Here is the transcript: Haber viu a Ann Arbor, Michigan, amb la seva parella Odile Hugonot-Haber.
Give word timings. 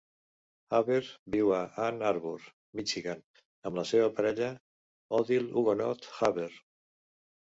Haber 0.75 1.03
viu 1.33 1.49
a 1.57 1.57
Ann 1.87 1.99
Arbor, 2.11 2.47
Michigan, 2.79 3.21
amb 3.71 3.77
la 3.81 3.83
seva 3.89 4.07
parella 4.21 4.47
Odile 5.19 5.55
Hugonot-Haber. 5.61 6.49